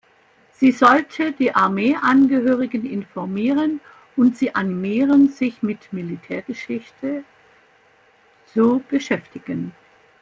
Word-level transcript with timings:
Sie 0.53 0.71
sollte 0.71 1.31
die 1.31 1.53
Armeeangehörigen 1.53 2.87
informieren 2.87 3.81
und 4.15 4.35
sie 4.35 4.55
animieren, 4.55 5.29
sich 5.29 5.61
mit 5.61 5.93
Militärgeschichte 5.93 7.23
zu 8.51 8.83
beschäftigen. 8.89 9.73